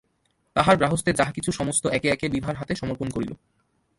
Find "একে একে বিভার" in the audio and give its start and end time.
1.87-2.55